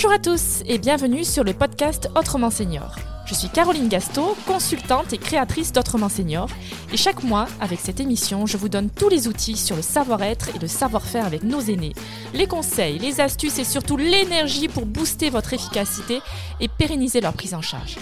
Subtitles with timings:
[0.00, 2.94] Bonjour à tous et bienvenue sur le podcast Autrement Senior.
[3.26, 6.48] Je suis Caroline Gasto, consultante et créatrice d'Autrement Senior.
[6.92, 10.54] Et chaque mois, avec cette émission, je vous donne tous les outils sur le savoir-être
[10.54, 11.94] et le savoir-faire avec nos aînés,
[12.32, 16.20] les conseils, les astuces et surtout l'énergie pour booster votre efficacité
[16.60, 17.96] et pérenniser leur prise en charge.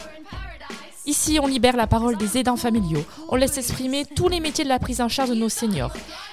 [1.07, 3.04] Ici, on libère la parole des aidants familiaux.
[3.29, 5.92] On laisse exprimer tous les métiers de la prise en charge de nos seniors.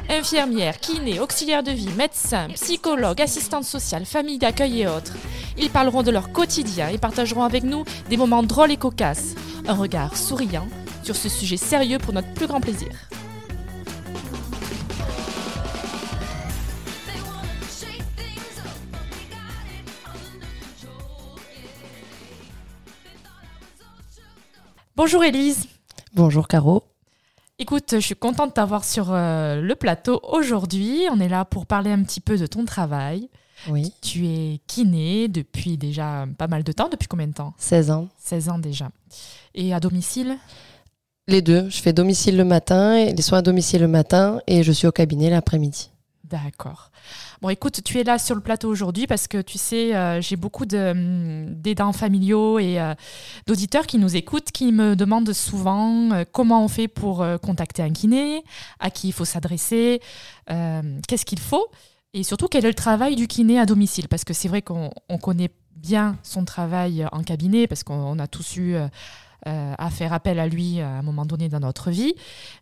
[0.09, 5.13] Infirmières, kinés, auxiliaires de vie, médecins, psychologues, assistantes sociales, familles d'accueil et autres.
[5.59, 9.35] Ils parleront de leur quotidien et partageront avec nous des moments drôles et cocasses.
[9.67, 10.67] Un regard souriant
[11.03, 12.89] sur ce sujet sérieux pour notre plus grand plaisir.
[24.95, 25.65] Bonjour Élise.
[26.13, 26.83] Bonjour Caro.
[27.57, 31.05] Écoute, je suis contente de t'avoir sur euh, le plateau aujourd'hui.
[31.11, 33.27] On est là pour parler un petit peu de ton travail.
[33.69, 33.91] Oui.
[34.03, 36.89] Tu es kiné depuis déjà pas mal de temps.
[36.89, 37.55] Depuis combien de temps?
[37.57, 38.07] 16 ans.
[38.19, 38.89] 16 ans déjà.
[39.55, 40.37] Et à domicile?
[41.27, 41.67] Les deux.
[41.69, 44.85] Je fais domicile le matin, et les soins à domicile le matin et je suis
[44.85, 45.89] au cabinet l'après-midi.
[46.23, 46.89] D'accord.
[47.41, 50.37] Bon, écoute, tu es là sur le plateau aujourd'hui parce que tu sais, euh, j'ai
[50.37, 52.93] beaucoup hum, d'aidants familiaux et euh,
[53.45, 57.91] d'auditeurs qui nous écoutent, qui me demandent souvent euh, comment on fait pour contacter un
[57.91, 58.41] kiné,
[58.79, 59.99] à qui il faut s'adresser,
[60.47, 61.67] qu'est-ce qu'il faut,
[62.13, 64.07] et surtout quel est le travail du kiné à domicile?
[64.07, 68.55] Parce que c'est vrai qu'on connaît bien son travail en cabinet, parce qu'on a tous
[68.55, 68.77] eu
[69.45, 72.13] euh, à faire appel à lui à un moment donné dans notre vie.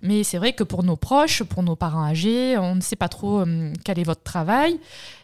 [0.02, 3.08] Mais c'est vrai que pour nos proches, pour nos parents âgés, on ne sait pas
[3.08, 4.80] trop euh, quel est votre travail.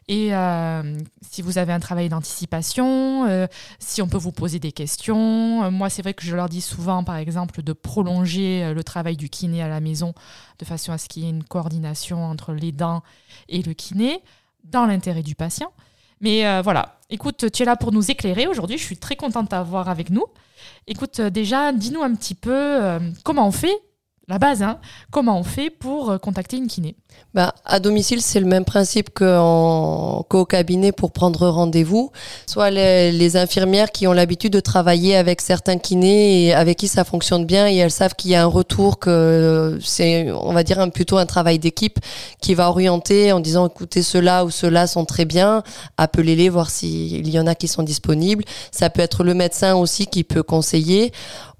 [0.08, 3.48] Et euh, si vous avez un travail d'anticipation,
[3.80, 5.70] si on peut vous poser des questions.
[5.72, 9.28] moi, c'est vrai que je leur dis souvent, par exemple, de prolonger le travail du
[9.28, 10.14] kiné à la maison
[10.60, 13.04] de façon à ce qu'il y ait une coordination entre les dents
[13.50, 14.22] et le kiné
[14.64, 15.74] dans l'intérêt du patient.
[16.22, 18.78] Mais voilà, écoute, tu es là pour nous éclairer aujourd'hui.
[18.78, 20.26] Je suis très contente de t'avoir avec nous.
[20.88, 23.76] Écoute, euh, déjà, dis-nous un petit peu euh, comment on fait
[24.30, 24.80] la base, hein,
[25.10, 26.98] comment on fait pour euh, contacter une kiné?
[27.34, 32.12] Bah, À domicile, c'est le même principe qu'au cabinet pour prendre rendez-vous.
[32.46, 37.04] Soit les, infirmières qui ont l'habitude de travailler avec certains kinés et avec qui ça
[37.04, 40.86] fonctionne bien et elles savent qu'il y a un retour, que c'est, on va dire,
[40.92, 42.00] plutôt un travail d'équipe
[42.42, 45.64] qui va orienter en disant écoutez, ceux-là ou ceux-là sont très bien,
[45.98, 48.44] appelez-les, voir s'il y en a qui sont disponibles.
[48.72, 51.12] Ça peut être le médecin aussi qui peut conseiller.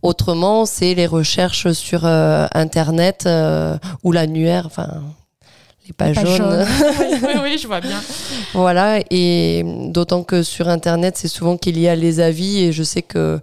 [0.04, 5.02] Autrement, c'est les recherches sur euh, Internet euh, ou l'annuaire, enfin
[5.88, 6.66] les pages jaunes.
[7.24, 8.00] oui, oui, je vois bien.
[8.54, 12.84] voilà, et d'autant que sur Internet, c'est souvent qu'il y a les avis, et je
[12.84, 13.40] sais que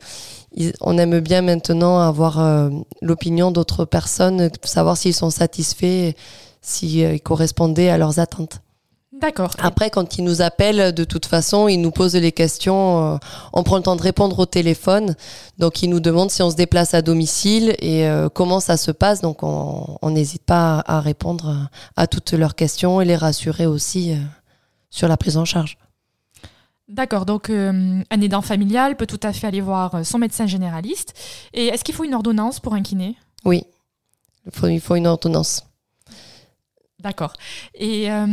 [0.81, 2.71] on aime bien maintenant avoir euh,
[3.03, 6.13] l'opinion d'autres personnes, savoir s'ils sont satisfaits,
[6.63, 8.61] s'ils correspondaient à leurs attentes.
[9.21, 9.53] D'accord.
[9.59, 13.15] Après, quand ils nous appellent, de toute façon, ils nous posent les questions.
[13.15, 13.19] Euh,
[13.53, 15.15] on prend le temps de répondre au téléphone.
[15.59, 18.91] Donc, ils nous demandent si on se déplace à domicile et euh, comment ça se
[18.91, 19.21] passe.
[19.21, 24.17] Donc, on n'hésite pas à répondre à toutes leurs questions et les rassurer aussi euh,
[24.91, 25.79] sur la prise en charge.
[26.89, 31.15] D'accord, donc un aidant familial peut tout à fait aller voir son médecin généraliste.
[31.55, 33.17] Et est-ce qu'il faut une ordonnance pour un kiné?
[33.47, 33.65] Oui,
[34.65, 35.65] il faut une ordonnance.
[37.05, 37.35] D'accord.
[37.75, 38.27] Et euh,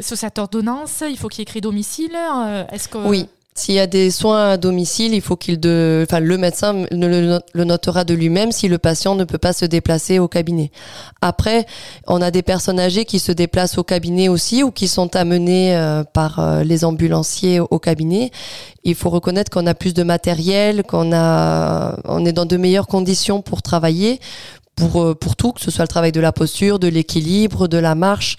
[0.00, 2.12] sur cette ordonnance, il faut qu'il y écrit domicile.
[2.14, 3.26] Euh, est-ce que oui.
[3.54, 7.64] S'il y a des soins à domicile, il faut qu'il de, enfin le médecin le,
[7.64, 10.70] notera de lui-même si le patient ne peut pas se déplacer au cabinet.
[11.22, 11.66] Après,
[12.06, 15.74] on a des personnes âgées qui se déplacent au cabinet aussi ou qui sont amenées
[15.74, 18.30] euh, par les ambulanciers au cabinet.
[18.84, 22.86] Il faut reconnaître qu'on a plus de matériel, qu'on a, on est dans de meilleures
[22.86, 24.20] conditions pour travailler
[24.78, 27.78] pour, euh, pour tout, que ce soit le travail de la posture, de l'équilibre, de
[27.78, 28.36] la marche.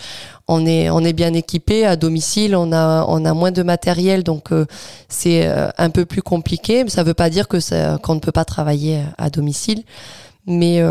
[0.48, 4.24] On est, on est bien équipé à domicile, on a, on a moins de matériel,
[4.24, 4.66] donc euh,
[5.10, 6.84] c'est euh, un peu plus compliqué.
[6.84, 7.58] Mais ça ne veut pas dire que
[7.98, 9.84] qu'on ne peut pas travailler à domicile.
[10.48, 10.82] Mais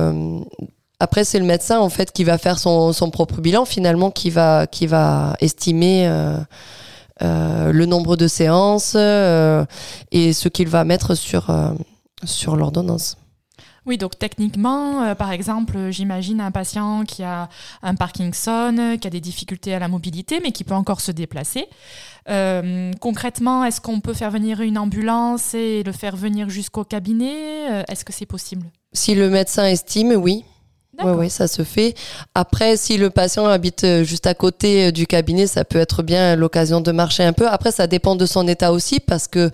[1.00, 4.30] après, c'est le médecin en fait qui va faire son, son propre bilan finalement, qui
[4.30, 6.08] va, qui va estimer
[7.20, 11.50] le nombre de séances et ce qu'il va mettre sur,
[12.24, 13.16] sur l'ordonnance.
[13.88, 17.48] Oui, donc techniquement, euh, par exemple, j'imagine un patient qui a
[17.82, 21.64] un Parkinson, qui a des difficultés à la mobilité, mais qui peut encore se déplacer.
[22.28, 27.70] Euh, concrètement, est-ce qu'on peut faire venir une ambulance et le faire venir jusqu'au cabinet?
[27.70, 28.66] Euh, Est-ce que c'est possible?
[28.92, 30.44] Si le médecin estime, oui.
[31.04, 31.94] Oui, oui, ça se fait.
[32.34, 36.02] Après, si le patient habite euh, juste à côté euh, du cabinet, ça peut être
[36.02, 37.46] bien l'occasion de marcher un peu.
[37.46, 39.50] Après, ça dépend de son état aussi, parce que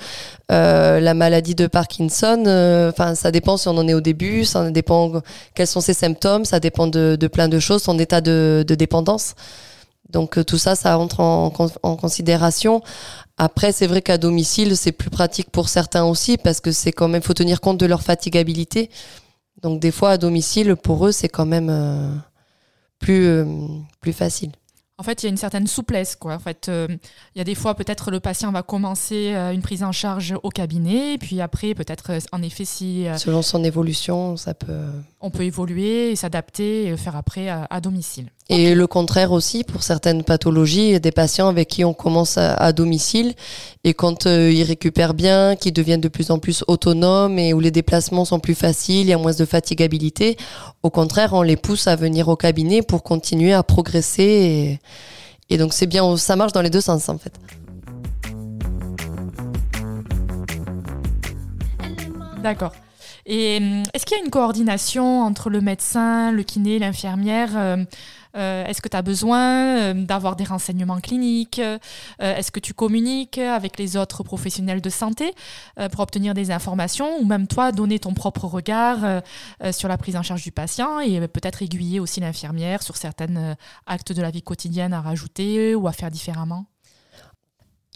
[0.50, 2.44] euh, la maladie de Parkinson,
[2.88, 5.20] enfin, ça dépend si on en est au début, ça dépend
[5.54, 9.34] quels sont ses symptômes, ça dépend de, plein de choses, son état de, dépendance.
[10.10, 11.52] Donc tout ça, ça entre en,
[11.82, 12.82] en considération.
[13.36, 17.08] Après, c'est vrai qu'à domicile, c'est plus pratique pour certains aussi parce que c'est quand
[17.08, 18.90] même, faut tenir compte de leur fatigabilité.
[19.64, 22.22] Donc des fois, à domicile, pour eux, c'est quand même
[23.00, 23.44] plus,
[24.00, 24.52] plus facile
[24.96, 26.14] en fait, il y a une certaine souplesse.
[26.14, 26.34] Quoi.
[26.34, 26.86] En fait, euh,
[27.34, 30.34] il y a des fois, peut-être le patient va commencer euh, une prise en charge
[30.42, 33.06] au cabinet, et puis après, peut-être, euh, en effet, si...
[33.18, 34.86] Selon son évolution, ça peut...
[35.20, 38.30] On peut évoluer et s'adapter et le faire après à domicile.
[38.50, 43.34] Et le contraire aussi pour certaines pathologies, des patients avec qui on commence à, domicile
[43.84, 47.60] et quand euh, ils récupèrent bien, qu'ils deviennent de plus en plus autonomes et où
[47.60, 50.36] les déplacements sont plus faciles, il y a moins de fatigabilité,
[50.82, 54.78] au contraire, on les pousse à venir au cabinet pour continuer à progresser
[55.48, 57.32] et, et donc c'est bien, ça marche dans les deux sens en fait.
[62.42, 62.72] D'accord.
[63.24, 67.86] Et hum, est-ce qu'il y a une coordination entre le médecin, le kiné, l'infirmière
[68.36, 71.60] euh, euh, Est-ce que tu as besoin euh, d'avoir des renseignements cliniques?
[72.18, 75.32] Est-ce que tu communiques avec les autres professionnels de santé
[75.90, 79.22] pour obtenir des informations ou même toi donner ton propre regard
[79.72, 84.12] sur la prise en charge du patient et peut-être aiguiller aussi l'infirmière sur certains actes
[84.12, 86.66] de la vie quotidienne à rajouter ou à faire différemment?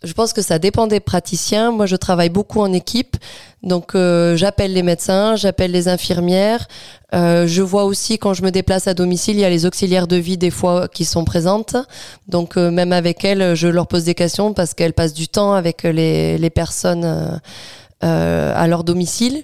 [0.05, 1.73] Je pense que ça dépend des praticiens.
[1.73, 3.17] Moi, je travaille beaucoup en équipe,
[3.65, 6.69] donc euh, j'appelle les médecins, j'appelle les infirmières.
[7.15, 10.06] Euh, je vois aussi quand je me déplace à domicile, il y a les auxiliaires
[10.06, 11.77] de vie des fois qui sont présentes.
[12.29, 15.53] Donc euh, même avec elles, je leur pose des questions parce qu'elles passent du temps
[15.53, 17.41] avec les, les personnes
[18.00, 19.43] à leur domicile.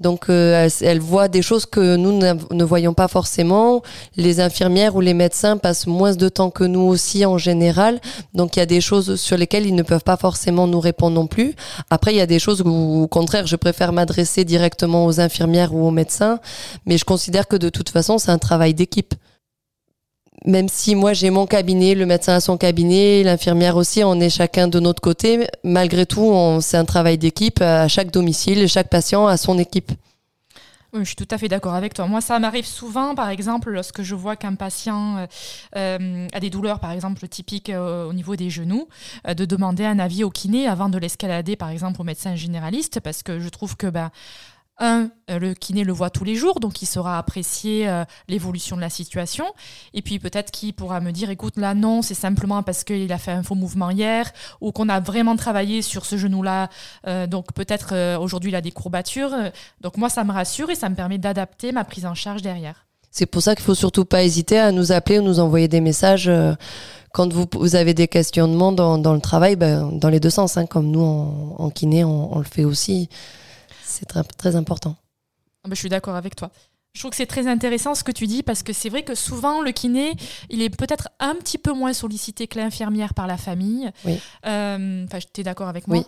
[0.00, 3.82] Donc euh, elle, voit des choses que nous ne voyons pas forcément.
[4.16, 8.00] Les infirmières ou les médecins passent moins de temps que nous aussi en général.
[8.34, 11.14] Donc il y a des choses sur lesquelles ils ne peuvent pas forcément nous répondre
[11.14, 11.54] non plus.
[11.88, 15.74] Après il y a des choses où au contraire je préfère m'adresser directement aux infirmières
[15.74, 16.40] ou aux médecins.
[16.84, 19.14] Mais je considère que de toute façon c'est un travail d'équipe
[20.44, 24.30] même si moi j'ai mon cabinet, le médecin a son cabinet, l'infirmière aussi, on est
[24.30, 29.26] chacun de notre côté, malgré tout, c'est un travail d'équipe à chaque domicile, chaque patient
[29.26, 29.92] a son équipe.
[30.92, 32.06] Oui, je suis tout à fait d'accord avec toi.
[32.06, 35.26] Moi, ça m'arrive souvent, par exemple, lorsque je vois qu'un patient euh,
[35.76, 38.88] euh, a des douleurs, par exemple, typiques euh, au niveau des genoux,
[39.26, 43.22] de demander un avis au kiné avant de l'escalader, par exemple, au médecin généraliste, parce
[43.22, 44.10] que je trouve que ben,
[44.78, 48.76] un, euh, le kiné le voit tous les jours, donc il saura apprécier euh, l'évolution
[48.76, 49.46] de la situation.
[49.94, 53.18] Et puis peut-être qu'il pourra me dire, écoute, là non, c'est simplement parce qu'il a
[53.18, 54.30] fait un faux mouvement hier,
[54.60, 56.68] ou qu'on a vraiment travaillé sur ce genou-là,
[57.06, 59.32] euh, donc peut-être aujourd'hui il a des courbatures.
[59.80, 62.86] Donc moi, ça me rassure et ça me permet d'adapter ma prise en charge derrière.
[63.10, 65.80] C'est pour ça qu'il faut surtout pas hésiter à nous appeler ou nous envoyer des
[65.80, 66.30] messages
[67.12, 70.66] quand vous, avez des questionnements dans, dans le travail, ben, dans les deux sens, hein,
[70.66, 73.08] comme nous en, kiné, on, on le fait aussi
[73.96, 74.96] c'est très, très important.
[75.64, 76.50] Ah bah, je suis d'accord avec toi.
[76.92, 79.14] Je trouve que c'est très intéressant ce que tu dis parce que c'est vrai que
[79.14, 80.14] souvent le kiné,
[80.48, 83.90] il est peut-être un petit peu moins sollicité que l'infirmière par la famille.
[84.06, 84.18] Oui.
[84.46, 86.04] Euh, enfin, tu es d'accord avec moi oui.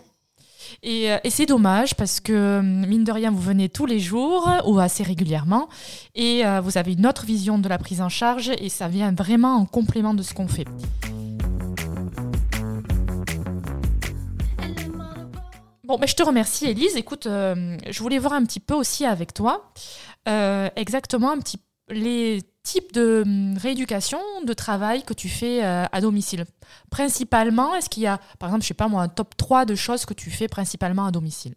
[0.83, 4.49] Et, euh, et c'est dommage parce que, mine de rien, vous venez tous les jours
[4.65, 5.69] ou assez régulièrement
[6.15, 9.11] et euh, vous avez une autre vision de la prise en charge et ça vient
[9.11, 10.65] vraiment en complément de ce qu'on fait.
[15.89, 16.95] Bon, mais je te remercie, Elise.
[16.97, 19.71] Écoute, euh, je voulais voir un petit peu aussi avec toi
[20.27, 21.57] euh, exactement un petit
[21.89, 26.45] les types de hum, rééducation, de travail que tu fais euh, à domicile.
[26.91, 29.73] Principalement, est-ce qu'il y a, par exemple, je sais pas moi, un top 3 de
[29.73, 31.55] choses que tu fais principalement à domicile?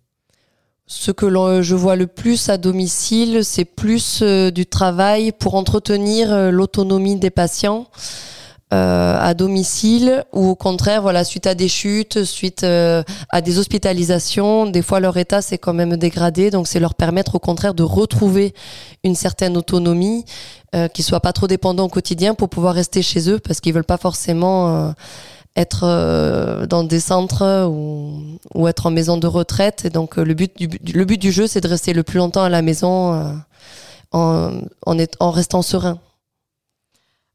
[0.87, 1.29] Ce que
[1.61, 7.87] je vois le plus à domicile, c'est plus du travail pour entretenir l'autonomie des patients.
[8.73, 13.59] Euh, à domicile ou au contraire, voilà, suite à des chutes, suite euh, à des
[13.59, 17.75] hospitalisations, des fois leur état s'est quand même dégradé, donc c'est leur permettre au contraire
[17.75, 18.55] de retrouver
[19.05, 20.25] une certaine autonomie,
[20.75, 23.75] euh, qu'ils soient pas trop dépendants au quotidien pour pouvoir rester chez eux parce qu'ils
[23.75, 24.93] veulent pas forcément euh,
[25.55, 28.23] être dans des centres ou,
[28.55, 29.85] ou, être en maison de retraite.
[29.85, 32.45] Et donc le but du, le but du jeu, c'est de rester le plus longtemps
[32.45, 33.37] à la maison
[34.13, 34.53] en,
[34.87, 35.99] en, en restant serein.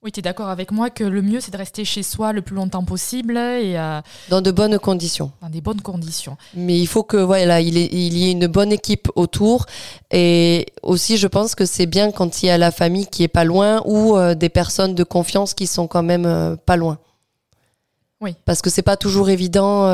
[0.07, 2.41] Oui, tu es d'accord avec moi que le mieux, c'est de rester chez soi le
[2.41, 3.99] plus longtemps possible et euh,
[4.29, 5.33] dans de bonnes conditions.
[5.41, 6.37] Dans des bonnes conditions.
[6.55, 9.65] Mais il faut que voilà, il, il y ait une bonne équipe autour
[10.09, 13.27] et aussi, je pense que c'est bien quand il y a la famille qui est
[13.27, 16.99] pas loin ou euh, des personnes de confiance qui sont quand même euh, pas loin.
[18.21, 18.33] Oui.
[18.45, 19.91] Parce que c'est pas toujours évident.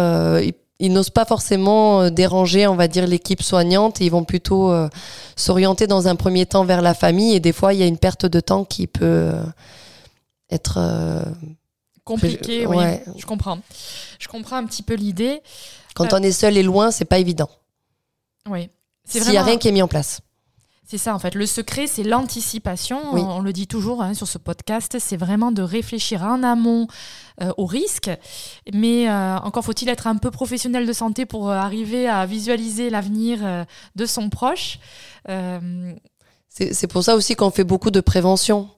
[0.79, 3.99] ils, n'osent pas forcément déranger, on va dire, l'équipe soignante.
[3.99, 4.71] ils vont plutôt
[5.35, 7.33] s'orienter dans un premier temps vers la famille.
[7.33, 9.33] Et des fois, il y a une perte de temps qui peut
[10.53, 11.23] être euh,
[12.03, 12.65] compliqué.
[12.65, 12.83] Oui,
[13.17, 13.59] je comprends.
[14.19, 15.41] Je comprends un petit peu l'idée.
[15.95, 17.49] Quand euh, on est seul et loin, c'est pas évident.
[18.49, 18.69] Oui.
[19.05, 20.21] S'il n'y a rien qui est mis en place.
[20.85, 21.33] C'est ça, en fait.
[21.33, 22.99] Le secret, c'est l'anticipation.
[23.13, 24.97] On, le dit toujours hein, sur ce podcast.
[24.99, 26.87] C'est vraiment de réfléchir en amont
[27.41, 28.11] euh, au risque.
[28.73, 33.65] Mais euh, encore faut-il être un peu professionnel de santé pour arriver à visualiser l'avenir
[33.95, 34.77] de son proche.
[36.49, 38.69] C'est pour ça aussi qu'on fait beaucoup de prévention.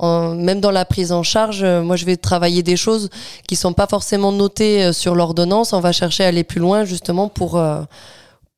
[0.00, 3.10] Même dans la prise en charge, moi je vais travailler des choses
[3.46, 5.72] qui sont pas forcément notées sur l'ordonnance.
[5.72, 7.62] On va chercher à aller plus loin justement pour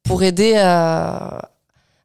[0.03, 1.51] pour aider à,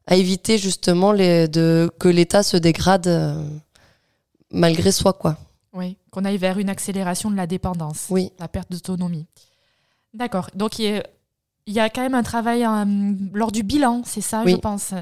[0.06, 3.42] à éviter justement les, de, que l'État se dégrade euh,
[4.50, 5.36] malgré soi, quoi.
[5.72, 8.30] Oui, qu'on aille vers une accélération de la dépendance, oui.
[8.38, 9.26] la perte d'autonomie.
[10.12, 10.50] D'accord.
[10.54, 11.02] Donc il
[11.66, 14.92] y, a, quand même un travail euh, lors du bilan, c'est ça, je pense?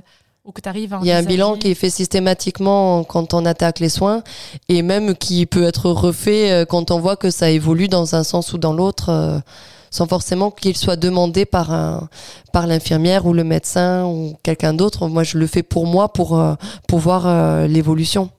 [0.44, 3.78] Ou que arrives Il y a un bilan qui est fait systématiquement quand on attaque
[3.78, 4.22] les soins
[4.68, 8.24] et même qui peut être refait euh, quand on voit que ça évolue dans un
[8.24, 9.42] sens ou dans l'autre
[9.90, 12.08] sans forcément qu'il soit demandé par un
[12.52, 15.08] par l'infirmière ou le médecin ou quelqu'un d'autre.
[15.08, 16.54] Moi, je le fais pour moi pour euh,
[16.88, 18.30] pour voir euh, l'évolution.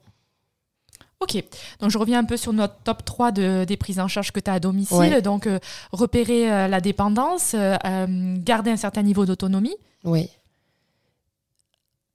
[1.19, 1.35] Ok,
[1.79, 4.39] donc je reviens un peu sur notre top 3 de, des prises en charge que
[4.39, 5.21] tu as à domicile.
[5.23, 5.59] Donc, euh,
[5.91, 9.75] repérer la dépendance, garder un certain niveau d'autonomie.
[10.03, 10.31] Oui.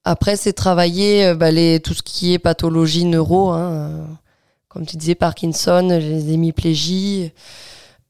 [0.09, 4.07] Après, c'est travailler bah, les, tout ce qui est pathologie neuro, hein,
[4.69, 7.33] comme tu disais, Parkinson, les hémiplégies,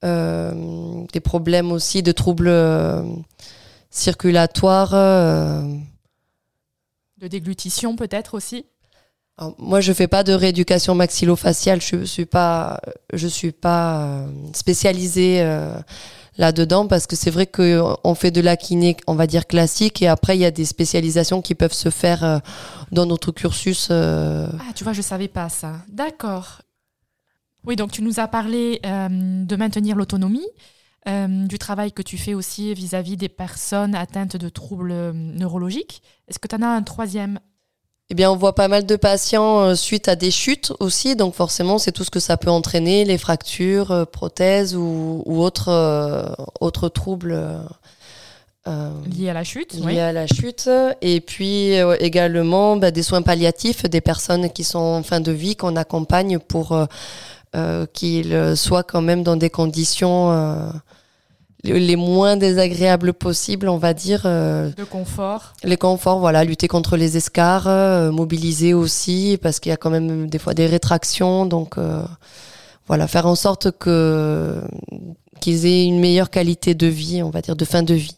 [0.04, 3.02] euh, des problèmes aussi de troubles euh,
[3.90, 4.90] circulatoires.
[4.92, 5.62] Euh.
[7.18, 8.66] De déglutition peut-être aussi
[9.58, 11.82] moi, je fais pas de rééducation maxillofaciale.
[11.82, 12.80] Je suis pas,
[13.12, 14.24] je suis pas
[14.54, 15.46] spécialisée
[16.38, 20.08] là-dedans parce que c'est vrai qu'on fait de la kiné, on va dire classique, et
[20.08, 22.40] après il y a des spécialisations qui peuvent se faire
[22.92, 23.90] dans notre cursus.
[23.90, 25.76] Ah, tu vois, je savais pas ça.
[25.88, 26.60] D'accord.
[27.66, 29.08] Oui, donc tu nous as parlé euh,
[29.44, 30.46] de maintenir l'autonomie,
[31.08, 36.00] euh, du travail que tu fais aussi vis-à-vis des personnes atteintes de troubles euh, neurologiques.
[36.28, 37.40] Est-ce que tu en as un troisième?
[38.10, 41.78] Eh bien, on voit pas mal de patients suite à des chutes aussi, donc forcément,
[41.78, 47.36] c'est tout ce que ça peut entraîner, les fractures, prothèses ou, autres, autres troubles.
[48.66, 49.74] liés à la chute.
[49.74, 50.70] Liés à la chute.
[51.02, 55.56] Et puis également bah, des soins palliatifs des personnes qui sont en fin de vie
[55.56, 56.86] qu'on accompagne pour
[57.56, 60.68] euh, qu'il soit quand même dans des conditions euh,
[61.66, 64.22] les moins désagréables possibles, on va dire.
[64.24, 65.54] Euh, de confort.
[65.64, 70.28] Les conforts, voilà, lutter contre les escarres, mobiliser aussi, parce qu'il y a quand même
[70.28, 71.76] des fois des rétractions, donc
[72.86, 74.60] voilà, faire en sorte que
[75.40, 78.16] qu'ils aient une meilleure qualité de vie, on va dire, de fin de vie.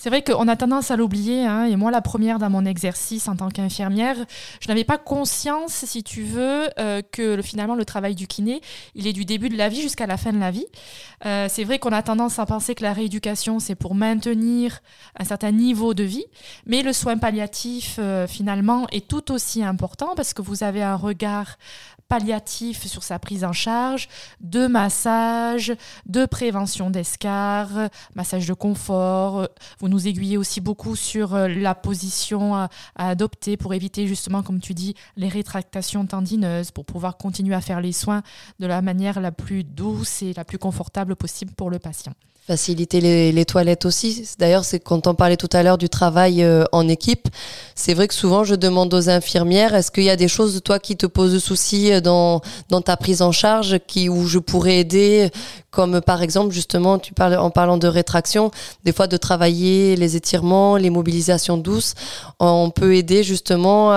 [0.00, 3.26] C'est vrai qu'on a tendance à l'oublier, hein, et moi la première dans mon exercice
[3.26, 4.14] en tant qu'infirmière,
[4.60, 8.60] je n'avais pas conscience, si tu veux, euh, que finalement le travail du kiné,
[8.94, 10.66] il est du début de la vie jusqu'à la fin de la vie.
[11.26, 14.82] Euh, c'est vrai qu'on a tendance à penser que la rééducation, c'est pour maintenir
[15.18, 16.26] un certain niveau de vie,
[16.64, 20.94] mais le soin palliatif, euh, finalement, est tout aussi important parce que vous avez un
[20.94, 21.58] regard
[22.08, 24.08] palliatif sur sa prise en charge,
[24.40, 25.74] de massage,
[26.06, 29.48] de prévention d'escarres, massage de confort.
[29.78, 34.60] Vous nous aiguillez aussi beaucoup sur euh, la position à, adopter pour éviter justement, comme
[34.60, 38.22] tu dis, les rétractations tendineuses, pour pouvoir continuer à faire les soins
[38.58, 42.14] de la manière la plus douce et la plus confortable possible pour le patient
[42.48, 44.26] faciliter les, toilettes aussi.
[44.38, 47.28] D'ailleurs, c'est quand on parlait tout à l'heure du travail euh, en équipe,
[47.74, 50.78] c'est vrai que souvent je demande aux infirmières, est-ce qu'il y a des choses toi
[50.78, 52.40] qui te posent souci euh, dans
[52.70, 55.30] dans ta prise en charge, qui où je pourrais aider,
[55.70, 58.50] comme par exemple justement, tu parles en parlant de rétraction,
[58.82, 61.94] des fois de travailler les étirements, les mobilisations douces,
[62.40, 63.92] on peut aider justement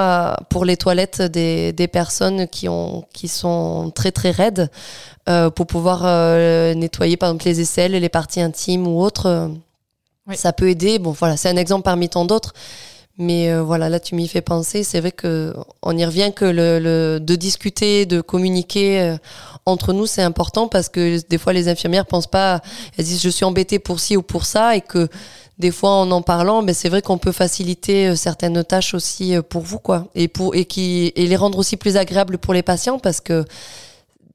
[0.49, 4.69] pour les toilettes des, des personnes qui ont qui sont très très raides.
[5.29, 9.27] Euh, pour pouvoir euh, nettoyer par exemple les aisselles, les parties intimes ou autres.
[9.27, 9.47] Euh,
[10.33, 10.97] ça peut aider.
[10.97, 12.53] Bon, voilà, c'est un exemple parmi tant d'autres.
[13.17, 14.83] Mais voilà, là, tu m'y fais penser.
[14.83, 19.17] C'est vrai que on y revient que le, de discuter, de communiquer
[19.65, 22.61] entre nous, c'est important parce que des fois, les infirmières pensent pas.
[22.97, 25.09] Elles disent je suis embêtée pour ci ou pour ça, et que
[25.59, 29.35] des fois, en en parlant, mais ben, c'est vrai qu'on peut faciliter certaines tâches aussi
[29.49, 32.63] pour vous, quoi, et pour et qui et les rendre aussi plus agréables pour les
[32.63, 33.45] patients parce que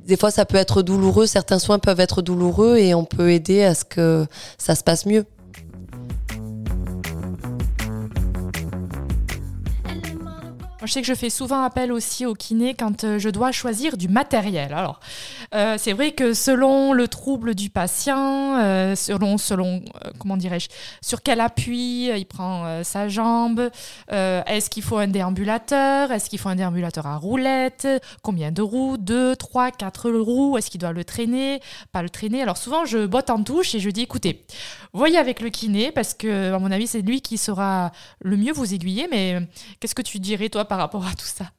[0.06, 3.64] des fois, ça peut être douloureux, certains soins peuvent être douloureux et on peut aider
[3.64, 5.24] à ce que ça se passe mieux.
[10.86, 13.96] Je sais que je fais souvent appel aussi au kiné quand euh, je dois choisir
[13.96, 14.72] du matériel.
[14.72, 15.00] Alors,
[15.54, 19.82] euh, c'est vrai que selon le trouble du patient, euh, selon, selon
[20.18, 20.68] comment dirais-je,
[21.02, 23.70] sur quel appui il prend sa jambe,
[24.10, 27.88] est-ce qu'il faut un déambulateur, est-ce qu'il faut un déambulateur à roulette,
[28.22, 31.60] combien de roues, deux, trois, quatre roues, est-ce qu'il doit le traîner,
[31.92, 32.42] pas le traîner.
[32.42, 34.44] Alors souvent, je botte en touche et je dis, écoutez,
[34.96, 38.52] voyez avec le kiné parce que, à mon avis, c'est lui qui saura le mieux
[38.52, 39.08] vous aiguiller.
[39.10, 39.38] Mais
[39.78, 41.50] qu'est-ce que tu dirais, toi, par rapport à tout ça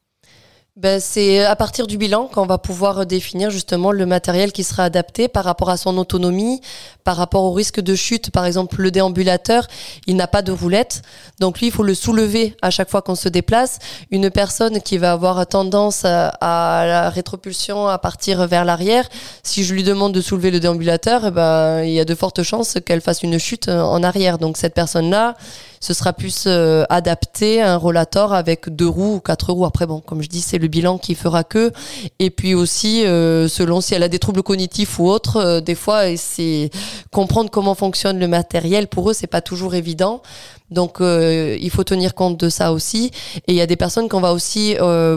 [0.78, 4.84] ben, c'est à partir du bilan qu'on va pouvoir définir justement le matériel qui sera
[4.84, 6.62] adapté par rapport à son autonomie,
[7.04, 8.30] par rapport au risque de chute.
[8.30, 9.66] Par exemple, le déambulateur,
[10.06, 11.02] il n'a pas de roulette,
[11.40, 13.80] donc lui, il faut le soulever à chaque fois qu'on se déplace.
[14.12, 19.10] Une personne qui va avoir tendance à, la rétropulsion à partir vers l'arrière,
[19.42, 22.44] si je lui demande de soulever le déambulateur, eh ben, il y a de fortes
[22.44, 24.38] chances qu'elle fasse une chute en arrière.
[24.38, 25.34] Donc cette personne-là,
[25.80, 29.66] ce sera plus euh, adapté à un rollator avec deux roues ou quatre roues.
[29.66, 31.72] Après, bon, comme je dis, c'est le bilan qui fera que.
[32.20, 35.76] Et puis aussi, euh, selon si elle a des troubles cognitifs ou autres, euh, des
[35.76, 36.70] fois, c'est
[37.12, 38.88] comprendre comment fonctionne le matériel.
[38.88, 40.22] Pour eux, c'est pas toujours évident.
[40.70, 43.12] Donc il faut tenir compte de ça aussi.
[43.48, 44.76] Et il y a des personnes qu'on va aussi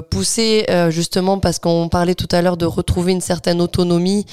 [0.08, 4.26] pousser justement parce qu'on parlait tout à l'heure de retrouver une certaine autonomie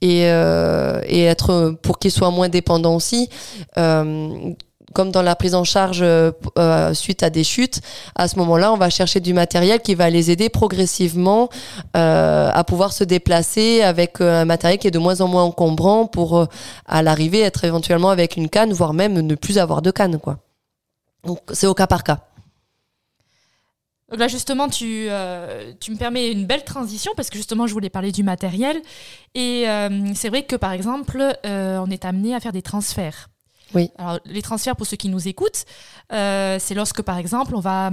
[0.00, 3.28] et, et être pour qu'ils soient moins dépendants aussi
[4.92, 7.80] comme dans la prise en charge euh, euh, suite à des chutes,
[8.14, 11.48] à ce moment-là, on va chercher du matériel qui va les aider progressivement
[11.96, 16.06] euh, à pouvoir se déplacer avec un matériel qui est de moins en moins encombrant
[16.06, 16.46] pour
[16.86, 20.38] à l'arrivée être éventuellement avec une canne, voire même ne plus avoir de canne, quoi.
[21.24, 22.20] Donc c'est au cas par cas.
[24.12, 25.08] Là, justement, tu,
[25.78, 28.82] tu me permets une belle transition parce que justement, je voulais parler du matériel.
[29.36, 29.66] Et
[30.14, 33.28] c'est vrai que, par exemple, on est amené à faire des transferts.
[33.98, 35.64] Alors, les transferts, pour ceux qui nous écoutent,
[36.12, 37.90] euh, c'est lorsque, par exemple, on va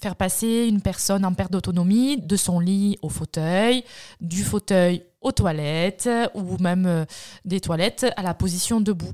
[0.00, 3.84] faire passer une personne en perte d'autonomie de son lit au fauteuil,
[4.20, 7.04] du fauteuil aux toilettes ou même euh,
[7.44, 9.12] des toilettes à la position debout.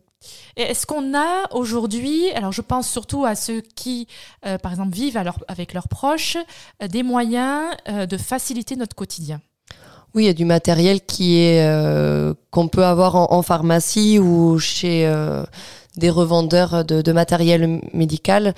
[0.57, 4.07] Est-ce qu'on a aujourd'hui, alors je pense surtout à ceux qui,
[4.47, 6.37] euh, par exemple, vivent avec leurs proches,
[6.81, 9.41] des moyens de faciliter notre quotidien?
[10.15, 11.65] Oui, il y a du matériel qui est
[12.51, 15.07] qu'on peut avoir en, en, pharmacie ou chez
[15.97, 18.55] des revendeurs de, matériel médical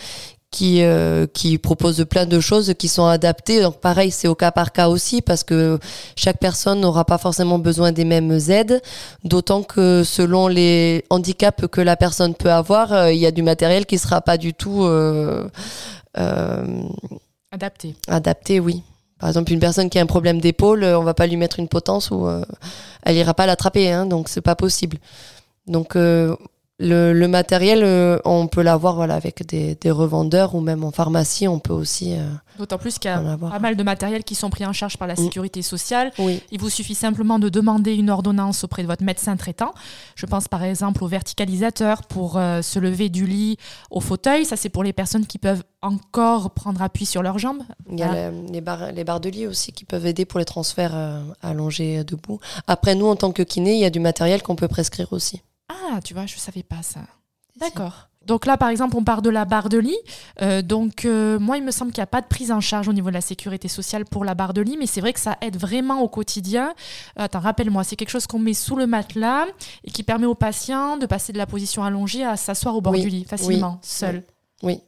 [0.51, 3.61] qui, euh, qui proposent plein de choses qui sont adaptées.
[3.61, 5.81] Donc pareil, c'est au cas par cas aussi parce que
[6.15, 8.81] chaque personne n'aura pas forcément besoin des mêmes aides,
[9.25, 13.43] d'autant que selon les handicaps que la personne peut avoir, euh, il y a du
[13.43, 15.49] matériel qui sera pas du tout euh,
[17.51, 17.97] adapté.
[18.07, 18.85] Adapté, oui.
[19.25, 21.67] Par exemple, une personne qui a un problème d'épaule, on va pas lui mettre une
[21.67, 22.29] potence ou
[23.05, 24.99] elle ira pas l'attraper, hein, donc c'est pas possible.
[25.67, 25.97] Donc
[26.81, 31.61] le, matériel, euh, on peut l'avoir voilà, avec des, revendeurs ou même en pharmacie, on
[31.61, 32.15] peut aussi.
[32.15, 34.97] Euh, D'autant plus qu'il y a pas mal de matériel qui sont pris en charge
[34.97, 35.19] par la mm.
[35.19, 36.11] sécurité sociale.
[36.19, 36.43] Oui.
[36.51, 39.73] Il vous suffit simplement de demander une ordonnance auprès de votre médecin traitant.
[40.17, 43.57] Je pense par exemple au verticalisateur pour euh, se lever du lit
[43.91, 44.45] au fauteuil.
[44.45, 47.63] Ça, c'est pour les personnes qui peuvent encore prendre appui sur leurs jambes.
[47.89, 50.45] Il y a les, barres, les barres de lit aussi qui peuvent aider pour les
[50.45, 50.97] transferts
[51.41, 52.41] allongés debout.
[52.67, 55.43] Après, nous, en tant que kiné, il y a du matériel qu'on peut prescrire aussi.
[55.69, 57.01] Ah, tu vois, je savais pas ça.
[57.57, 58.09] D'accord.
[58.27, 59.97] Donc là, par exemple, on part de la barre de lit.
[60.41, 62.89] Euh, donc euh, moi, il me semble qu'il n'y a pas de prise en charge
[62.89, 65.21] au niveau de la sécurité sociale pour la barre de lit, mais c'est vrai que
[65.21, 66.75] ça aide vraiment au quotidien.
[67.17, 69.47] Attends, rappelle-moi, c'est quelque chose qu'on met sous le matelas
[69.85, 72.95] et qui permet au patient de passer de la position allongée à s'asseoir au bord
[72.95, 74.23] du lit facilement, seul.
[74.63, 74.81] Oui.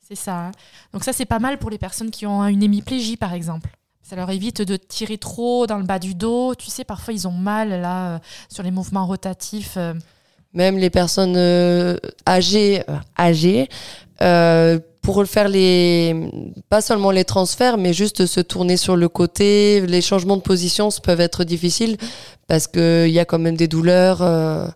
[0.00, 0.46] C'est ça.
[0.46, 0.52] Hein.
[0.92, 3.70] Donc ça, c'est pas mal pour les personnes qui ont une hémiplégie, par exemple.
[4.02, 6.56] Ça leur évite de tirer trop dans le bas du dos.
[6.56, 9.78] Tu sais, parfois, ils ont mal là euh, sur les mouvements rotatifs
[10.52, 13.68] même les personnes euh, âgées, euh, âgées
[14.22, 16.30] euh, pour faire les
[16.68, 19.80] pas seulement les transferts mais juste se tourner sur le côté.
[19.86, 21.96] Les changements de position peuvent être difficiles
[22.48, 24.66] parce que il y a quand même des douleurs euh,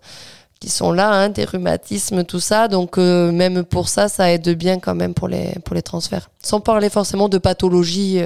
[0.61, 2.69] qui sont là hein, des rhumatismes tout ça.
[2.69, 6.31] Donc euh, même pour ça ça aide bien quand même pour les pour les transferts.
[6.43, 8.21] Sans parler forcément de pathologie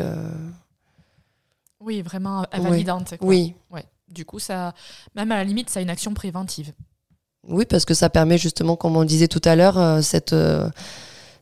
[1.80, 3.54] oui vraiment invalidante oui.
[3.70, 3.84] ouais.
[4.08, 4.74] du coup ça
[5.14, 6.72] même à la limite ça a une action préventive
[7.48, 10.68] oui, parce que ça permet justement, comme on disait tout à l'heure, euh, cette, euh,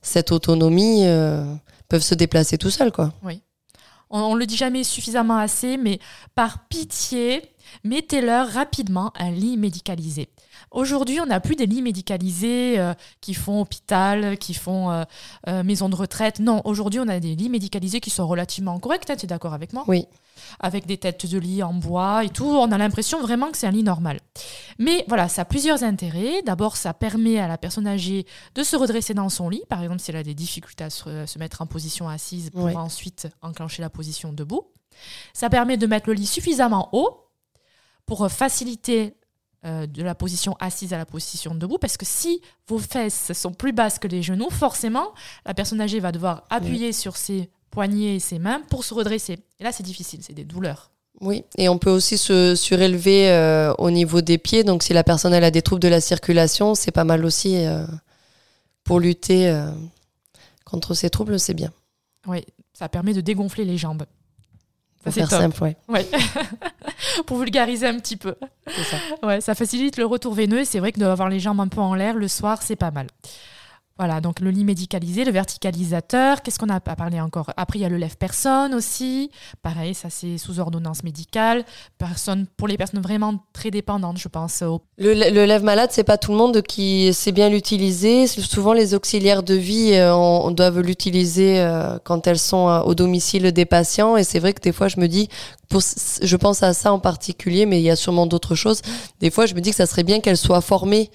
[0.03, 1.45] cette autonomie, euh,
[1.88, 2.92] peuvent se déplacer tout seuls.
[2.92, 3.12] Quoi.
[3.23, 3.42] Oui.
[4.09, 5.99] On ne le dit jamais suffisamment assez, mais
[6.35, 7.42] par pitié,
[7.83, 10.29] mettez-leur rapidement un lit médicalisé.
[10.76, 15.04] Aujourd'hui, on n'a plus des lits médicalisés euh, qui font hôpital, qui font euh,
[15.48, 16.38] euh, maison de retraite.
[16.38, 19.08] Non, aujourd'hui, on a des lits médicalisés qui sont relativement corrects.
[19.08, 19.84] Hein, tu es d'accord avec moi?
[19.88, 20.04] Oui.
[20.60, 22.44] Avec des têtes de lit en bois et tout.
[22.44, 24.20] On a l'impression vraiment que c'est un lit normal.
[24.78, 26.42] Mais voilà, ça a plusieurs intérêts.
[26.42, 29.62] D'abord, ça permet à la personne âgée de se redresser dans son lit.
[29.70, 33.28] Par exemple, si elle a des difficultés à se, mettre en position assise pour ensuite
[33.40, 34.68] enclencher la position debout.
[35.32, 37.30] Ça permet de mettre le lit suffisamment haut
[38.04, 39.14] pour faciliter
[39.66, 43.52] euh, de la position assise à la position debout, parce que si vos fesses sont
[43.52, 45.12] plus basses que les genoux, forcément,
[45.44, 49.38] la personne âgée va devoir appuyer sur ses poignets et ses mains pour se redresser.
[49.59, 50.92] Et là, c'est difficile, c'est des douleurs.
[51.20, 54.62] Oui, et on peut aussi se surélever euh, au niveau des pieds.
[54.62, 57.57] Donc, si la personne elle a des troubles de la circulation, c'est pas mal aussi
[57.66, 57.87] euh,
[58.85, 59.52] pour lutter
[60.64, 61.72] contre ces troubles, c'est bien.
[62.26, 64.05] Oui, ça permet de dégonfler les jambes.
[65.07, 65.77] Pour faire simple, ouais.
[65.88, 66.07] ouais.
[67.27, 68.35] pour vulgariser un petit peu.
[68.66, 68.97] Ça.
[69.27, 70.64] Ouais, ça facilite le retour veineux.
[70.64, 73.07] C'est vrai que d'avoir les jambes un peu en l'air le soir, c'est pas mal.
[73.98, 76.42] Voilà, donc le lit médicalisé, le verticalisateur.
[76.42, 77.50] Qu'est-ce qu'on a pas parlé encore?
[77.56, 79.30] Après, il y a le lève-personne aussi.
[79.62, 81.64] Pareil, ça c'est sous ordonnance médicale.
[81.96, 84.62] Personne, pour les personnes vraiment très dépendantes, je pense.
[84.98, 85.14] Le,
[85.46, 88.26] lève-malade, c'est pas tout le monde qui sait bien l'utiliser.
[88.26, 92.94] Souvent, les auxiliaires de vie euh, on, doivent l'utiliser euh, quand elles sont euh, au
[92.94, 94.18] domicile des patients.
[94.18, 95.30] Et c'est vrai que des fois, je me dis,
[95.70, 98.83] je pense à ça en particulier, mais il y a sûrement d'autres choses.
[99.20, 101.11] Des fois, je me dis que ça serait bien qu'elles soient formées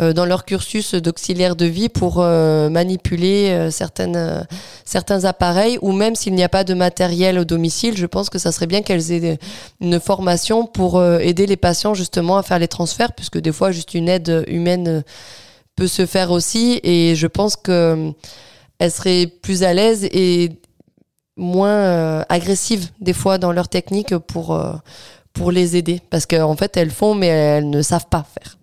[0.00, 4.46] euh, dans leur cursus d'auxiliaire de vie pour euh, manipuler euh, certaines,
[4.84, 8.38] certains appareils ou même s'il n'y a pas de matériel au domicile, je pense que
[8.38, 9.38] ça serait bien qu'elles aient
[9.80, 13.94] une formation pour aider les patients justement à faire les transferts puisque des fois juste
[13.94, 15.04] une aide humaine
[15.76, 18.12] peut se faire aussi et je pense que
[18.78, 20.50] elles seraient plus à l'aise et
[21.36, 24.58] moins agressives des fois dans leur technique pour
[25.32, 28.56] pour les aider parce qu'en fait elles font mais elles ne savent pas faire.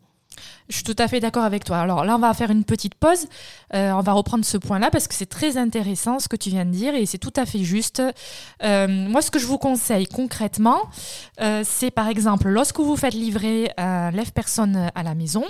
[0.71, 1.79] Je suis tout à fait d'accord avec toi.
[1.79, 3.27] Alors là, on va faire une petite pause.
[3.73, 6.63] Euh, on va reprendre ce point-là parce que c'est très intéressant ce que tu viens
[6.63, 8.01] de dire et c'est tout à fait juste.
[8.63, 10.79] Euh, moi, ce que je vous conseille concrètement,
[11.41, 15.43] euh, c'est par exemple, lorsque vous faites livrer un lève-personne à la maison,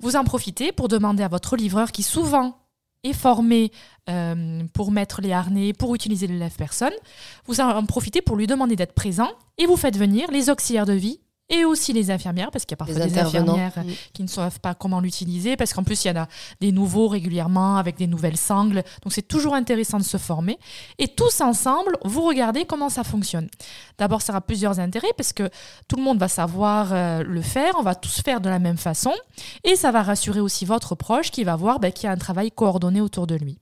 [0.00, 2.56] vous en profitez pour demander à votre livreur qui souvent
[3.04, 3.70] est formé
[4.74, 6.92] pour mettre les harnais, pour utiliser le lève-personne,
[7.46, 10.92] vous en profitez pour lui demander d'être présent et vous faites venir les auxiliaires de
[10.92, 13.90] vie et aussi les infirmières, parce qu'il y a parfois des infirmières mm.
[14.12, 16.28] qui ne savent pas comment l'utiliser, parce qu'en plus, il y en a
[16.60, 18.82] des nouveaux régulièrement avec des nouvelles sangles.
[19.02, 20.58] Donc, c'est toujours intéressant de se former.
[20.98, 23.48] Et tous ensemble, vous regardez comment ça fonctionne.
[23.98, 25.50] D'abord, ça aura plusieurs intérêts, parce que
[25.86, 28.78] tout le monde va savoir euh, le faire, on va tous faire de la même
[28.78, 29.12] façon,
[29.64, 32.16] et ça va rassurer aussi votre proche qui va voir ben, qu'il y a un
[32.16, 33.58] travail coordonné autour de lui.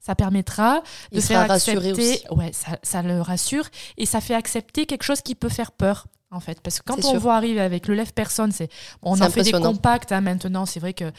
[0.00, 1.92] Ça permettra de faire accepter.
[1.92, 2.22] Aussi.
[2.30, 3.64] Ouais, ça, ça, le rassure
[3.96, 6.60] et ça fait accepter quelque chose qui peut faire peur en fait.
[6.60, 8.68] Parce que quand on voit arriver avec le lève-personne, c'est
[9.02, 10.66] on en fait des compacts hein, maintenant.
[10.66, 11.10] C'est vrai que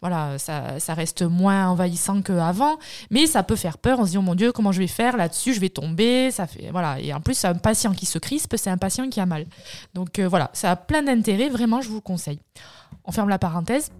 [0.00, 2.78] voilà, ça, ça, reste moins envahissant qu'avant,
[3.10, 3.98] mais ça peut faire peur.
[3.98, 5.54] On se dit oh mon Dieu, comment je vais faire là-dessus?
[5.54, 6.30] Je vais tomber.
[6.30, 7.00] Ça fait voilà.
[7.00, 9.46] Et en plus, un patient qui se crispe, c'est un patient qui a mal.
[9.94, 11.48] Donc euh, voilà, ça a plein d'intérêts.
[11.48, 12.38] Vraiment, je vous conseille.
[13.04, 13.90] On ferme la parenthèse.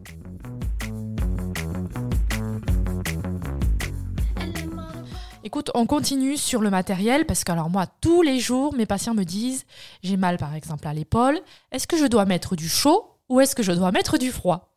[5.49, 9.15] Écoute, on continue sur le matériel parce que alors moi, tous les jours, mes patients
[9.15, 9.65] me disent
[10.03, 11.41] j'ai mal par exemple à l'épaule.
[11.73, 14.75] Est-ce que je dois mettre du chaud ou est-ce que je dois mettre du froid?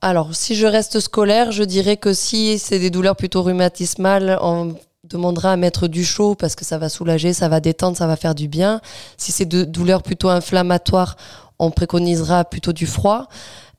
[0.00, 4.74] Alors, si je reste scolaire, je dirais que si c'est des douleurs plutôt rhumatismales, on
[5.04, 8.16] demandera à mettre du chaud parce que ça va soulager, ça va détendre, ça va
[8.16, 8.80] faire du bien.
[9.18, 11.18] Si c'est de douleurs plutôt inflammatoires,
[11.58, 13.28] on préconisera plutôt du froid.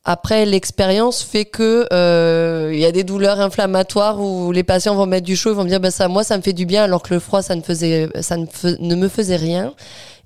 [0.05, 5.05] Après, l'expérience fait que euh, il y a des douleurs inflammatoires où les patients vont
[5.05, 6.83] mettre du chaud, ils vont me dire ben ça, moi ça me fait du bien,
[6.83, 8.45] alors que le froid ça ne faisait, ça ne,
[8.79, 9.73] ne me faisait rien.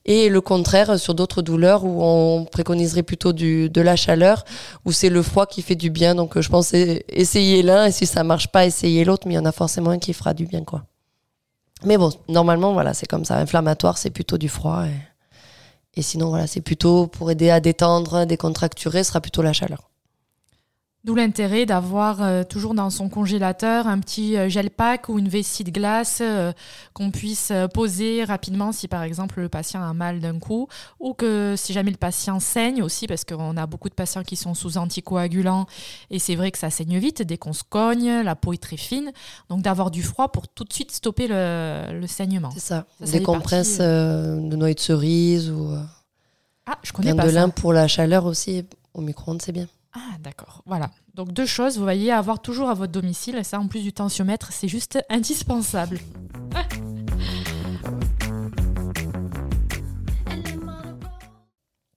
[0.06, 4.46] Et le contraire sur d'autres douleurs où on préconiserait plutôt du, de la chaleur,
[4.86, 6.16] où c'est le froid qui fait du bien.
[6.16, 9.40] Donc je pense essayer l'un et si ça marche pas, essayer l'autre, mais il y
[9.40, 10.86] en a forcément un qui fera du bien quoi.
[11.84, 13.38] Mais bon, normalement voilà, c'est comme ça.
[13.38, 14.86] Inflammatoire, c'est plutôt du froid.
[15.98, 19.90] Et sinon, voilà, c'est plutôt pour aider à détendre, décontracturer, sera plutôt la chaleur.
[21.04, 25.30] D'où l'intérêt d'avoir euh, toujours dans son congélateur un petit euh, gel pack ou une
[25.30, 26.52] vessie de glace euh,
[26.94, 30.68] qu'on puisse poser rapidement si par exemple le patient a mal d'un coup
[31.00, 34.36] ou que si jamais le patient saigne aussi parce qu'on a beaucoup de patients qui
[34.36, 35.68] sont sous anticoagulants
[36.10, 38.78] et c'est vrai que ça saigne vite dès qu'on se cogne, la peau est très
[38.78, 39.12] fine.
[39.50, 42.52] Donc d'avoir du froid pour tout de suite stopper le, saignement.
[42.52, 42.86] C'est ça.
[43.00, 45.74] Des compresses de noix de cerise ou...
[46.66, 49.68] Ah, je connais pas de lin pour la chaleur aussi au micro-ondes, c'est bien.
[49.98, 50.62] Ah, d'accord.
[50.68, 50.92] Voilà.
[51.16, 54.52] Donc deux choses, vous voyez, avoir toujours à votre domicile, ça en plus du tensiomètre,
[54.52, 56.00] c'est juste indispensable.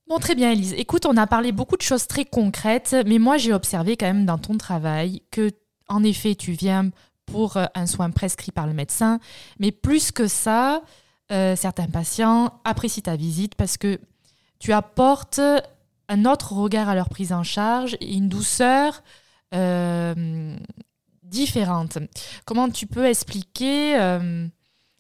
[0.07, 0.73] Bon, très bien, Elise.
[0.73, 4.25] Écoute, on a parlé beaucoup de choses très concrètes, mais moi, j'ai observé quand même
[4.25, 5.51] dans ton travail que,
[5.89, 6.91] en effet, tu viens
[7.27, 9.21] pour euh, un soin prescrit par le médecin,
[9.59, 10.83] mais plus que ça,
[11.31, 14.01] euh, certains patients apprécient ta visite parce que
[14.59, 15.41] tu apportes
[16.11, 19.03] un autre regard à leur prise en charge et une douceur
[19.55, 20.57] euh,
[21.23, 21.99] différente.
[22.45, 23.95] Comment tu peux expliquer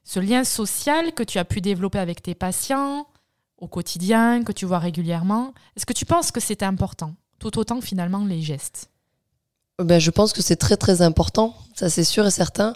[0.04, 3.06] ce lien social que tu as pu développer avec tes patients
[3.58, 5.52] au quotidien, que tu vois régulièrement?
[5.76, 8.88] Est-ce que tu penses que c'est important, tout autant finalement les gestes?
[9.82, 12.72] Ben, Je pense que c'est très très important, ça c'est sûr et certain.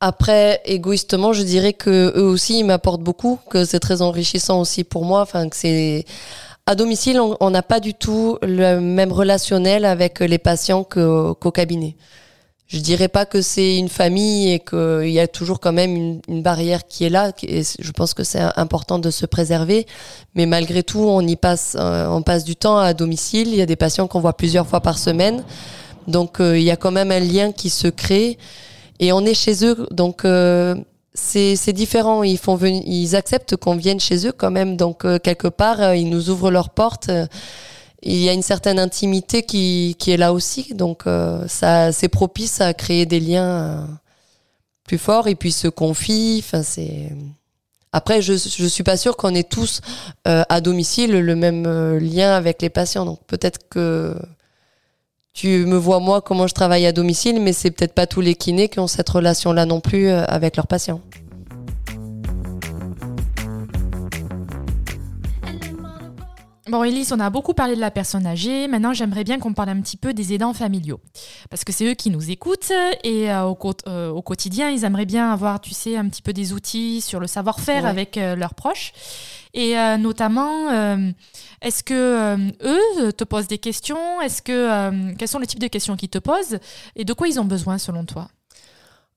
[0.00, 4.84] Après, égoïstement, je dirais que eux aussi, ils m'apportent beaucoup, que c'est très enrichissant aussi
[4.84, 5.22] pour moi.
[5.22, 6.04] Enfin, que c'est
[6.66, 11.96] à domicile, on n'a pas du tout le même relationnel avec les patients qu'au cabinet.
[12.66, 16.20] Je dirais pas que c'est une famille et qu'il y a toujours quand même une,
[16.28, 17.32] une, barrière qui est là.
[17.42, 19.86] Et je pense que c'est important de se préserver.
[20.34, 23.48] Mais malgré tout, on y passe, euh, on passe du temps à domicile.
[23.48, 25.44] Il y a des patients qu'on voit plusieurs fois par semaine.
[26.08, 28.38] Donc, euh, il y a quand même un lien qui se crée
[28.98, 29.86] et on est chez eux.
[29.90, 30.74] Donc euh,
[31.14, 32.22] c'est différent.
[32.22, 34.76] Ils font venir, ils acceptent qu'on vienne chez eux quand même.
[34.76, 37.10] Donc euh, quelque part, euh, ils nous ouvrent leurs portes.
[38.02, 40.74] il y a une certaine intimité qui, qui est là aussi.
[40.74, 41.04] Donc
[41.48, 43.88] ça c'est propice à créer des liens
[44.84, 46.42] plus forts et puis se confient.
[46.44, 47.12] Enfin c'est
[47.92, 49.80] après, je je suis pas sûre qu'on ait tous
[50.24, 51.64] à domicile le même
[51.98, 53.06] lien avec les patients.
[53.06, 54.16] Donc peut-être que
[55.34, 58.36] tu me vois moi comment je travaille à domicile, mais c'est peut-être pas tous les
[58.36, 61.00] kinés qui ont cette relation-là non plus euh, avec leurs patients.
[66.74, 68.66] Bon, Elise, on a beaucoup parlé de la personne âgée.
[68.66, 70.98] Maintenant, j'aimerais bien qu'on parle un petit peu des aidants familiaux.
[71.48, 72.72] Parce que c'est eux qui nous écoutent
[73.04, 73.54] et euh,
[73.86, 77.20] euh, au, quotidien, ils aimeraient bien avoir, tu sais, un petit peu des outils sur
[77.20, 78.92] le savoir-faire avec leurs proches.
[79.54, 80.68] Et notamment,
[81.62, 84.20] est-ce que euh, eux te posent des questions?
[84.20, 86.58] Est-ce que euh, quels sont les types de questions qu'ils te posent?
[86.96, 88.28] Et de quoi ils ont besoin selon toi?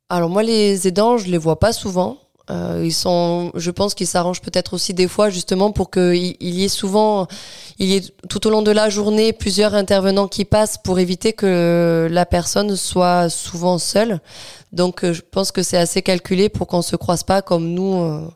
[0.09, 2.19] Alors moi, les aidants, je les vois pas souvent.
[2.49, 6.63] Euh, ils sont, je pense qu'ils s'arrangent peut-être aussi des fois justement pour qu'il y
[6.63, 7.27] ait souvent,
[7.77, 11.33] il y ait tout au long de la journée plusieurs intervenants qui passent pour éviter
[11.33, 14.21] que la personne soit souvent seule.
[14.71, 18.29] Donc je pense que c'est assez calculé pour qu'on se croise pas comme nous,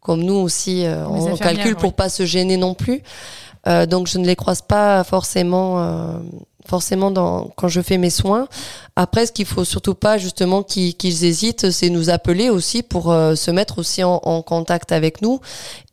[0.00, 3.02] comme nous aussi, on calcule pour pas se gêner non plus.
[3.68, 6.18] Euh, donc je ne les croise pas forcément euh,
[6.66, 8.48] forcément dans, quand je fais mes soins.
[8.94, 13.34] Après, ce qu'il faut surtout pas justement qu'ils hésitent, c'est nous appeler aussi pour euh,
[13.34, 15.40] se mettre aussi en, contact avec nous.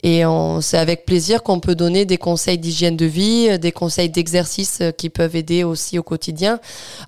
[0.01, 0.23] Et
[0.61, 5.09] c'est avec plaisir qu'on peut donner des conseils d'hygiène de vie, des conseils d'exercice qui
[5.09, 6.61] peuvent aider aussi au quotidien.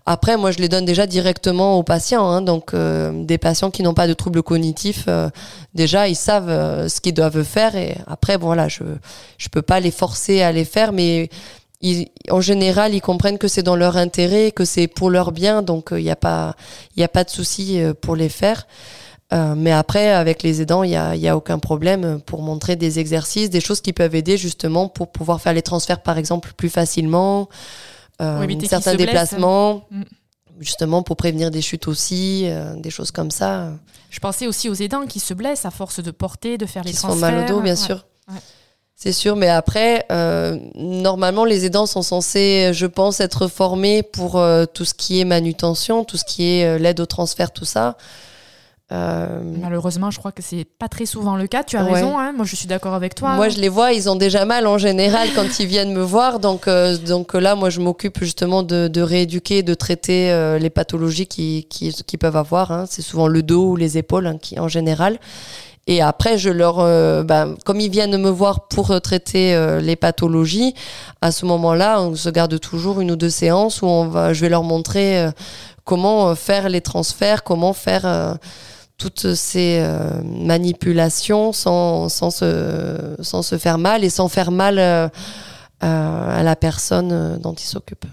[0.06, 2.30] Après, moi, je les donne déjà directement aux patients.
[2.30, 5.30] Hein, donc, euh, des patients qui n'ont pas de troubles cognitifs, euh,
[5.74, 7.78] déjà, ils savent ce qu'ils doivent faire.
[7.78, 8.84] Et après, voilà, je
[9.38, 11.30] je peux pas les forcer à les faire, mais
[12.29, 15.89] en général, ils comprennent que c'est dans leur intérêt, que c'est pour leur bien, donc
[15.91, 16.55] il euh, n'y a pas,
[16.95, 18.67] il a pas de souci euh, pour les faire.
[19.33, 22.75] Euh, mais après, avec les aidants, il n'y a, y a aucun problème pour montrer
[22.75, 26.51] des exercices, des choses qui peuvent aider justement pour pouvoir faire les transferts, par exemple,
[26.55, 27.47] plus facilement,
[28.19, 30.03] certains déplacements, mm.
[30.59, 33.71] justement pour prévenir des chutes aussi, des choses comme ça.
[34.09, 36.91] Je pensais aussi aux aidants qui se blessent à force de porter, de faire les
[36.91, 37.11] transferts.
[37.11, 38.05] Qui se font mal au dos, bien sûr.
[39.03, 44.37] C'est sûr, mais après, euh, normalement, les aidants sont censés, je pense, être formés pour
[44.37, 47.65] euh, tout ce qui est manutention, tout ce qui est euh, l'aide au transfert, tout
[47.65, 47.97] ça.
[48.91, 51.63] Malheureusement, je crois que c'est pas très souvent le cas.
[51.63, 53.35] Tu as raison, hein moi je suis d'accord avec toi.
[53.35, 56.39] Moi, je les vois, ils ont déjà mal en général quand ils viennent me voir.
[56.39, 56.69] Donc,
[57.07, 61.93] donc là, moi, je m'occupe justement de, de, rééduquer, de traiter les pathologies qu'ils qui,
[61.93, 62.71] qui, peuvent avoir.
[62.71, 62.85] Hein.
[62.87, 65.17] C'est souvent le dos ou les épaules hein, qui, en général.
[65.87, 69.81] Et après, je leur, euh, bah, comme ils viennent me voir pour euh, traiter euh,
[69.81, 70.75] les pathologies,
[71.21, 74.41] à ce moment-là, on se garde toujours une ou deux séances où on va, je
[74.41, 75.29] vais leur montrer
[75.83, 78.37] comment faire les transferts, comment faire
[78.97, 79.85] toutes ces
[80.23, 87.39] manipulations sans, sans, se, sans se faire mal et sans faire mal à la personne
[87.39, 88.07] dont ils s'occupent.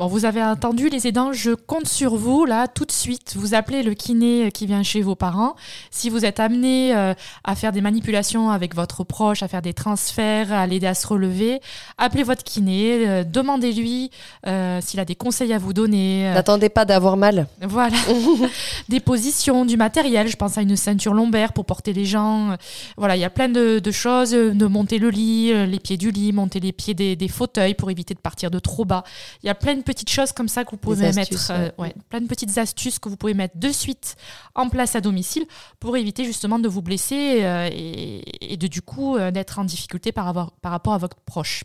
[0.00, 3.34] Bon, vous avez entendu les aidants, je compte sur vous là tout de suite.
[3.36, 5.56] Vous appelez le kiné qui vient chez vos parents.
[5.90, 7.12] Si vous êtes amené euh,
[7.44, 11.06] à faire des manipulations avec votre proche, à faire des transferts, à l'aider à se
[11.06, 11.60] relever,
[11.98, 14.10] appelez votre kiné, euh, demandez-lui
[14.46, 16.32] euh, s'il a des conseils à vous donner.
[16.32, 17.46] N'attendez pas d'avoir mal.
[17.60, 17.98] Voilà.
[18.88, 20.28] des positions, du matériel.
[20.28, 22.56] Je pense à une ceinture lombaire pour porter les gens.
[22.96, 24.30] Voilà, il y a plein de, choses.
[24.30, 27.90] De monter le lit, les pieds du lit, monter les pieds des, des fauteuils pour
[27.90, 29.04] éviter de partir de trop bas.
[29.42, 31.70] Il y a plein de petites choses comme ça que vous pouvez mettre, euh,
[32.08, 34.14] plein de petites astuces que vous pouvez mettre de suite
[34.54, 35.44] en place à domicile
[35.80, 40.52] pour éviter justement de vous blesser euh, et, de du coup d'être en difficulté par,
[40.60, 41.64] par rapport à votre proche.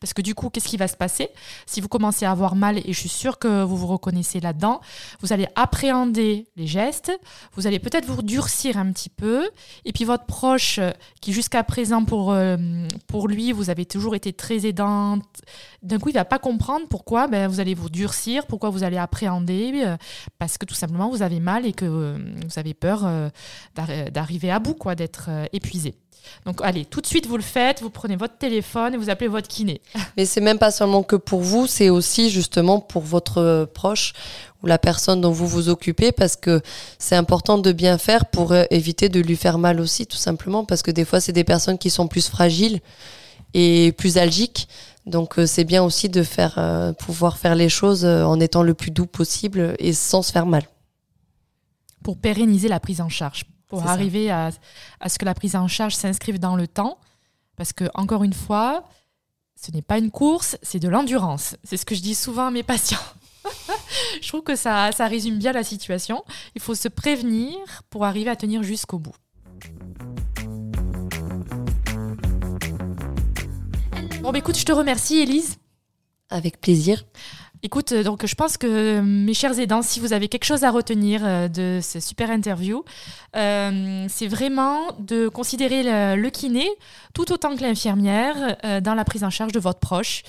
[0.00, 1.30] Parce que du coup, qu'est-ce qui va se passer
[1.66, 4.80] Si vous commencez à avoir mal, et je suis sûre que vous vous reconnaissez là-dedans,
[5.20, 7.12] vous allez appréhender les gestes,
[7.54, 9.48] vous allez peut-être vous durcir un petit peu,
[9.84, 10.80] et puis votre proche,
[11.20, 12.56] qui jusqu'à présent pour, euh,
[13.06, 15.24] pour lui, vous avez toujours été très aidante,
[15.82, 18.98] d'un coup, il va pas comprendre pourquoi ben, vous allez vous durcir, pourquoi vous allez
[18.98, 19.96] appréhender, euh,
[20.38, 23.08] parce que tout simplement, vous avez mal et que euh, vous avez peur
[23.74, 25.94] d'arriver à bout, quoi, d'être épuisé.
[26.44, 29.28] Donc allez, tout de suite vous le faites, vous prenez votre téléphone et vous appelez
[29.28, 29.80] votre kiné.
[30.16, 34.14] Mais c'est même pas seulement que pour vous, c'est aussi justement pour votre proche
[34.62, 36.60] ou la personne dont vous vous occupez parce que
[36.98, 40.64] c'est important de bien faire pour euh, éviter de lui faire mal aussi tout simplement
[40.64, 42.80] parce que des fois c'est des personnes qui sont plus fragiles
[43.54, 44.68] et plus algiques.
[45.06, 48.74] Donc euh, c'est bien aussi de faire euh, pouvoir faire les choses en étant le
[48.74, 50.62] plus doux possible et sans se faire mal.
[52.02, 54.50] Pour pérenniser la prise en charge pour arriver à,
[55.06, 56.98] ce que la prise en charge s'inscrive dans le temps.
[57.56, 58.84] Parce que, encore une fois,
[59.60, 61.56] ce n'est pas une course, c'est de l'endurance.
[61.64, 62.98] C'est ce que je dis souvent à mes patients.
[64.22, 66.24] je trouve que ça, ça résume bien la situation.
[66.54, 67.56] Il faut se prévenir
[67.90, 69.14] pour arriver à tenir jusqu'au bout.
[74.20, 75.56] Bon, bah, écoute, je te remercie, Elise.
[76.30, 77.04] Avec plaisir.
[77.64, 80.62] Écoute, euh, donc je pense que euh, mes chers aidants, si vous avez quelque chose
[80.62, 82.84] à retenir euh, de ce super interview,
[83.34, 86.68] c'est vraiment de considérer le, kiné
[87.14, 90.22] tout autant que l'infirmière dans la prise en charge de votre proche.